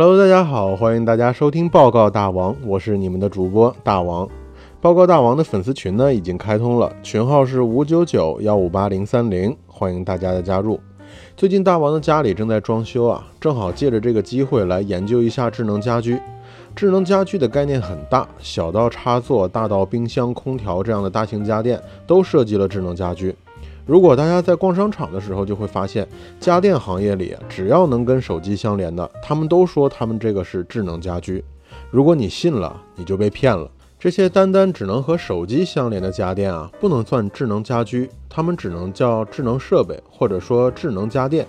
[0.00, 4.28] Hello，大家好，欢迎大家收听报告大王，我是你们的主播大王。
[4.80, 10.78] 报告大王的粉丝群呢已经开通了，群号是五九九幺五八零三零，欢迎大家的加入。
[11.36, 16.16] 最近大王的家里正在装修啊，正好借着这个机会来研究一下智能家居。
[16.76, 23.34] 智能家居的概念很大，小到插座，大到冰箱、空调这样的大型家电都涉及了智能家居。
[23.88, 26.06] 如果大家在逛商场的时候，就会发现
[26.38, 31.42] 家电行业里，只要能跟手机相连的，他们都说他们这个是智能家居。
[31.90, 33.66] 如果你信了，你就被骗了。
[33.98, 41.46] 这些单单只能和手机相连的家电啊，不能算智能家居，它们只能叫智能设备，或者说智能家电。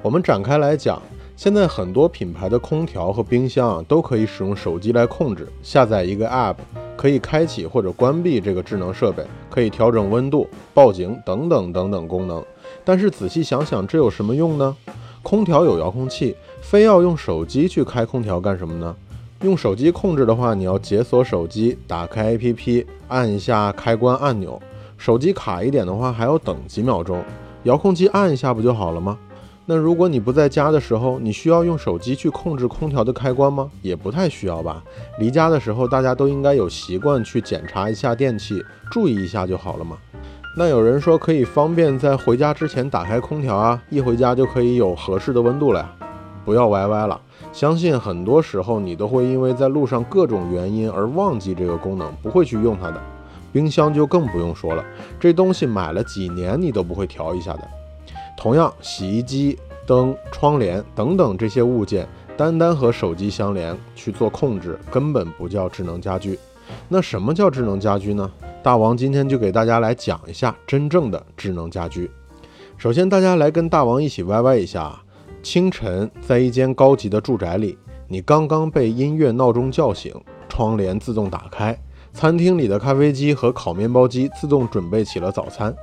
[0.00, 1.02] 我们展开来讲，
[1.36, 6.56] 现在很多品牌的空调和冰箱啊，都可以使用手机来控制，下载一个 App。
[6.96, 12.42] 可以开启或者关闭这个智能设备，可以调整温度、报警等等等等功能。
[12.84, 14.74] 但是仔细想想，这有什么用呢？
[15.22, 18.94] 空调有遥控器，非要用手机去开空调干什么呢？
[19.42, 24.60] 用手机控制的话，你要解锁手机，打开 APP，按一下开关按钮。
[24.96, 27.22] 手机卡一点的话，还要等几秒钟。
[27.64, 29.18] 遥控器按一下不就好了吗？
[29.68, 33.68] 那如果你不在家的时候，你需要用手机去控制空调的开关吗？
[33.82, 34.80] 也不太需要吧。
[35.18, 39.96] 离家的时候，大家都应该有习惯去检查一下电器，注意一下就好了嘛。
[40.56, 45.92] 那有人说可以方便在回家之前打开空调啊，一回家就可以有合适的温度了呀。
[46.44, 47.20] 不要歪歪了，
[47.52, 53.02] 相信很多时候你都会因为在路上各种原因而忘记这个功能，不会去用它的。
[53.52, 54.84] 冰箱就更不用说了，
[55.18, 57.68] 这东西买了几年你都不会调一下的。
[58.46, 66.38] 同样，洗衣机、灯、窗帘等等这些物件，单单和手机相连去做控制，根本不叫智能家居。
[66.88, 68.30] 那什么叫智能家居呢？
[68.62, 72.08] 大王今天就给大家来讲一下真正的智能家居。
[72.76, 75.02] 首先，大家来跟大王一起歪歪一下啊！
[75.42, 80.14] 清晨，在一间高级的住宅里，你刚刚被音乐闹钟叫醒，
[80.48, 81.76] 窗帘自动打开，
[82.12, 85.74] 餐厅里的咖啡机和烤面包机自动准备起了早餐。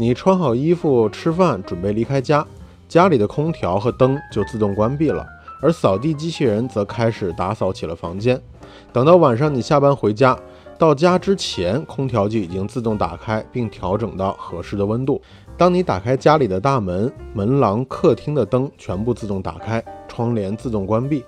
[0.00, 2.46] 你穿好衣服吃饭，准备离开家，
[2.88, 5.26] 家里的空调和灯就自动关闭了，
[5.60, 8.40] 而扫地机器人则开始打扫起了房间。
[8.92, 10.38] 等到晚上你下班回家，
[10.78, 15.20] 到家之前，空调就已经自动打开并调整到合适的温度。
[15.56, 21.24] 当你打开家里的大门，门廊、客厅的灯全部自动打开，窗帘自动关闭。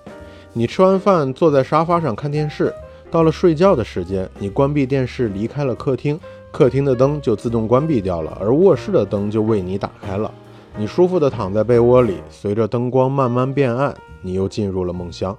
[0.53, 2.73] 你吃完饭坐在沙发上看电视，
[3.11, 6.17] 到了睡觉的时间，你关闭电视，离开了客厅。
[6.51, 10.31] 客厅的灯就自动关闭掉了，而卧室的灯就为你打开了。
[10.77, 15.35] 你舒服地躺在被窝里，随着灯光慢慢变暗，你又进入了梦乡。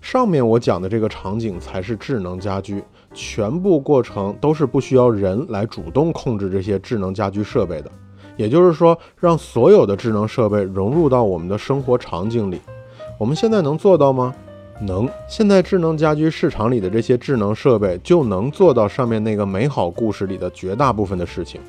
[0.00, 7.90] 上面我讲的这个场景才是智能家居，全部过程都是不需要人来主动控制这些智能家居设备的。
[8.36, 12.60] 也就是说，让所有的智能设备融入到我们的生活场景里。
[13.18, 14.32] 我们现在能做到吗？
[14.80, 21.60] 能，现在智能家居市场里的这些智能设备就能做到上面那个美好故事里的绝大部分的事情。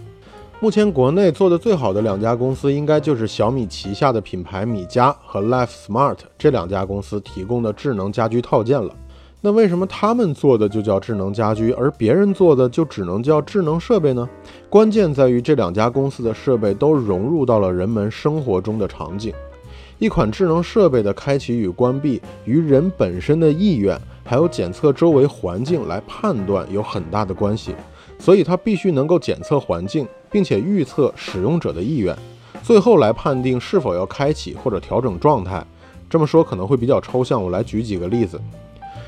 [0.59, 8.91] 目前国内做的最好的两家公司，应该就是小米旗下的品牌米家和 Life Smart 这两家公司提供的智能家居套件了。
[9.39, 14.28] 那为什么他们做的就叫智能家居，而别人做的就只能叫智能设备呢？
[14.68, 19.31] 关键在于这两家公司的设备都融入到了人们生活中的场景。
[20.00, 27.74] 一款智能设备的开启与关闭，与人本身的意愿，还有检测周围环境来判断有很大的关系。
[28.19, 32.16] 所以它必须能够检测环境，并且预测使用者的意愿，
[32.63, 35.66] 最后来判定是否要开启或者调整状态。
[36.09, 38.40] 这么说可能会比较抽象，我来举几个例子。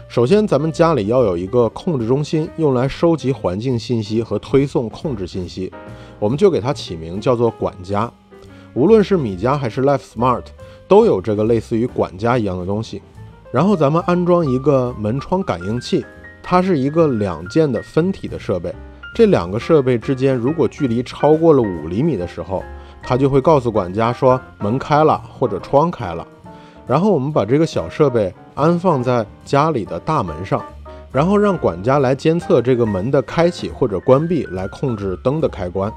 [0.08, 5.72] 首先，咱们家里要有一个控制中心，用来收集环境信息和推送控制信息，
[6.20, 8.12] 我们就给它起名叫做管家。
[8.74, 10.44] 无论是米家还是 Life Smart。
[10.90, 13.02] 都有这个类似于管家一样的东西，
[13.52, 16.04] 然后咱们安装一个门窗感应器，
[16.42, 18.74] 它是一个两键的分体的设备。
[19.16, 22.64] 这两个设备之间如果距离超过了五厘米的时候，
[23.04, 26.28] 它就会告诉管家说门开了或者窗开了。
[26.88, 30.60] 然后我们把这个小设备安放在家里的大门上，
[31.12, 35.92] 然后让管家来监测这个门的开启或者关闭，来控制灯的开关。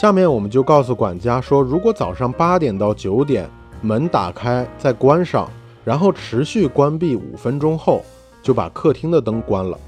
[0.00, 3.50] 下面我们就告诉管家说，如果早上八点到九点。
[3.80, 5.48] 门打开再关上，
[5.84, 8.02] 然后持续关闭五分钟后，
[8.42, 9.78] 就把客厅的灯关了。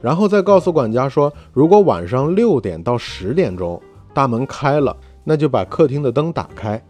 [0.00, 3.80] 然后再告诉管家说，如果晚上六点到十点钟
[4.12, 6.82] 大门开了，那就把客厅的灯打开。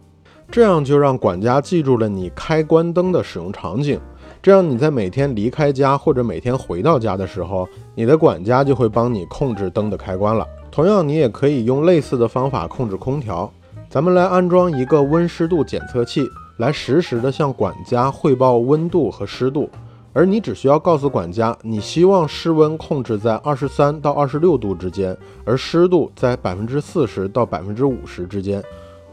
[0.51, 3.99] 这样就让管家记住了你开关灯的使用场景。
[4.41, 10.45] 这样你在每天离开家或者每天回到家的时候，你的管家就会帮你控制灯的开关了。
[10.69, 13.51] 同样，你也可以用类似的方法控制空调。
[13.93, 19.69] 咱们来安装一个温湿度检测器，来实时的向管家汇报温度和湿度。
[20.13, 28.63] 而你只需要告诉管家，你希望室温控制在二十三到二十六度之间，而湿度在百分之四十到百分之五十之间。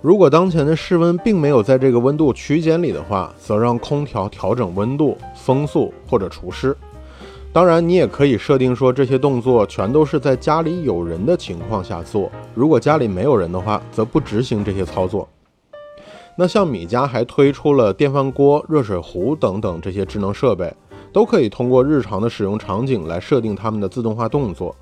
[0.01, 6.75] 如果当前的室温并没有在这个温度区间里的话，则让空调调整温度、风速或者除湿。
[7.53, 12.31] 当然，你也可以设定说这些动作全都是在家里有人的情况下做。
[12.55, 15.29] 如果家里没有人的话，则不执行这些操作。
[16.37, 20.73] 那像米家还推出了电饭锅、热水壶等等这些智能设备。
[21.13, 24.73] 都可以通过日常的使用场景来设定它们的自动化动作，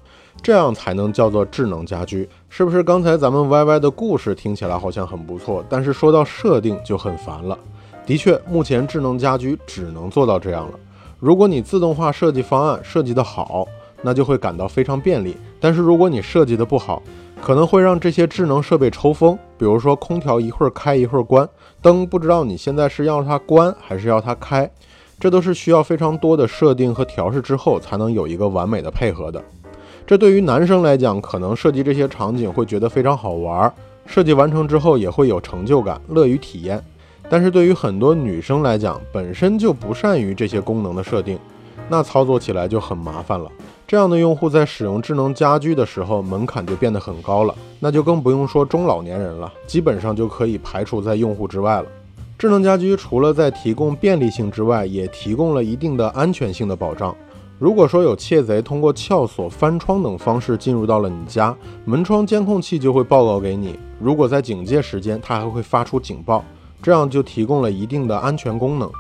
[0.43, 2.83] 这样才能叫做智能家居，是不是？
[2.83, 7.59] 刚才咱们 YY 的故事听起来好像很不错，但是说到设定就很烦了。
[8.05, 10.79] 的确，目前智能家居只能做到这样了。
[11.21, 13.67] 如果你自动化设计方案设计的好，
[14.03, 17.03] 那就会感到非常便利；但是如果你设计的不好，
[17.43, 19.37] 可能会让这些智能设备抽风。
[19.59, 21.49] 比如说，空调一会儿开一会儿关，
[21.83, 24.71] 灯不知道你现在是要它关还是要它开。
[25.19, 29.43] 这都是需要非常多的设定和调试之后才能有一个完美的配合的。
[30.07, 33.75] 这对于男生来讲，可能设计这些场景会觉得非常好玩，
[34.07, 36.81] 设计完成之后也会有成就感，乐于体验。
[37.31, 41.39] 但是对于很多女生来讲，本身就不善于这些功能的设定，
[41.89, 43.51] 那操作起来就很麻烦了。
[43.87, 51.89] 这样的用户在使用智能家居的时候，门槛就变得很高了，那就更不用说中老年人了，基本上就可以排除在用户之外了。
[52.39, 57.15] 智能家居除了在提供便利性之外，也提供了一定的安全性的保障。
[57.59, 63.79] 如果说有窃贼通过撬锁、翻窗等方式进入到了你家，门窗监控器就会报告给你。
[63.99, 66.45] 如果在警戒时间，它还会发出警报，
[66.83, 68.91] 这样就提供了一定的安全功能。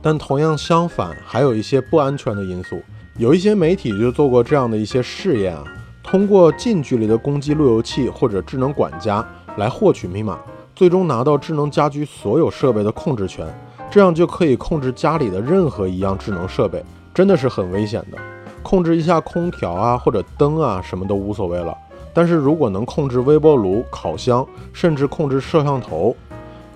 [0.00, 2.80] 但同样相反，还有一些不安全的因素。
[3.16, 5.64] 有一些媒体就做过这样的一些试验啊，
[6.02, 9.26] 通过近距离的攻击路由器或者智能管家
[9.56, 10.38] 来获取密码。
[10.76, 13.44] 最终拿到智能家居所有设备的控制权，
[13.90, 16.80] 这样就可以控制家里的任何一样智能设备，
[17.12, 18.18] 真的是很危险的。
[18.62, 21.76] 控制一下空调啊，或者灯啊，什么都无所谓了。
[22.14, 26.14] 但是如果能控制微波炉、烤箱，甚至控制摄像头，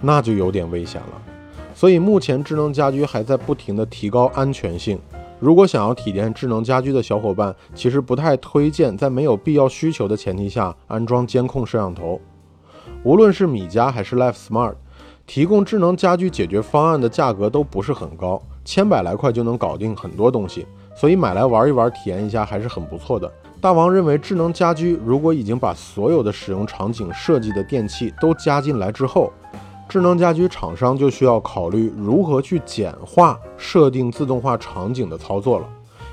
[0.02, 1.22] 那就有点危险了。
[1.74, 4.98] 所以目前智能家居还在不停的提高安全性。
[5.40, 12.20] 如果想要体验智能家居的小伙伴，其实不太推荐在没有必要需求的前提下安装监控摄像头。
[13.02, 14.74] 无论是米家还是 Life Smart，
[15.26, 23.28] 提供智能家居解决方案的价格都不是很高，千百来块就能搞定很多东西，所以买来玩一玩，体验一下还是很不错的。
[23.60, 29.32] 大王认为，智能家居如果已经把所有的使用场景设计的电器都加进来之后，
[29.92, 35.68] 智能家居厂商就需要考虑如何去简化设定自动化场景的操作了，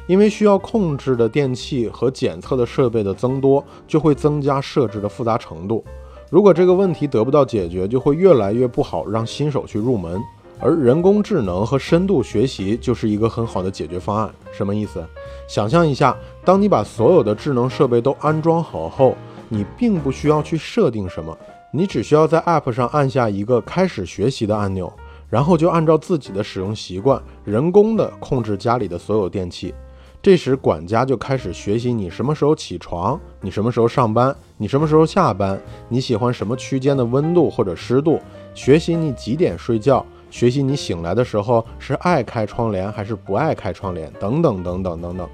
[0.05, 5.81] 因为需要控制的电器和检测的设备的增多，就会增加设置的复杂程度。
[6.29, 10.21] 如果这个问题得不到解决，就会越来越不好让新手去入门。
[10.59, 14.29] 而人工智能和深度学习就是一个很好的解决方案。
[14.51, 15.01] 什么意思？
[15.47, 19.15] 想象一下，当你把所有的智能设备都安装好后，
[19.47, 21.37] 你并不需要去设定什么，
[21.71, 24.91] 你只需要在 App 上按下一个开始学习的按钮，
[25.29, 29.73] 然后就按照自己的使用习惯，人工的控制家里的所有电器。
[30.21, 38.19] 这时，管家就开始学习你什么时候起床，你什么时候上班，你什么时候下班，你喜欢什么区间的温度或者湿度，
[38.53, 45.29] 学习你几点睡觉，学习你醒来的时候是爱开窗帘还是不爱开窗帘，等等等等等等。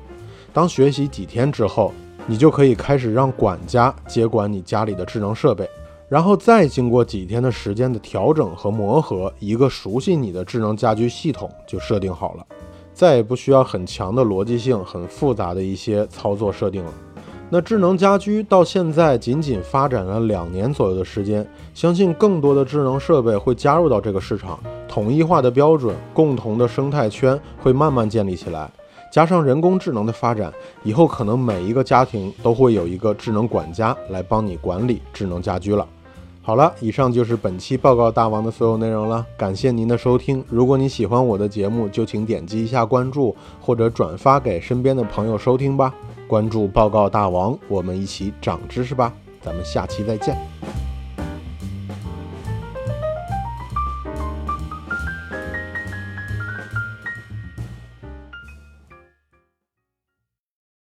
[0.53, 1.91] 当学习几天之后，
[2.27, 5.67] 你就可以开始让管家接管你家里的智能设备，
[6.07, 12.45] 然后再经过几天的时间的调整和磨合，一个熟悉你的智能家居系统就设定好了。
[12.93, 16.93] 再也不需要很强的逻辑性、很复杂的一些操作设定了。
[17.49, 28.69] 那智能家居到现在仅仅发展了两年左右的时间，相信更多的智能设备会加入到这个市场，统一化的标准、共同的生态圈会慢慢建立起来。
[29.11, 30.51] 加上人工智能的发展，
[30.83, 35.87] 以后可能每一个家庭都会有一个智能管家来帮你管理智能家居了。
[36.45, 39.25] 好了，以上就是本期报告大王的所有内容了。
[39.35, 40.45] 感谢您的收听。
[40.47, 45.91] 如果你喜欢我的节目，就请点击一下关注或者转发给身边的朋友收听吧。
[46.27, 49.11] 关注报告大王，我们一起长知识吧。
[49.41, 50.54] 咱们下期再见。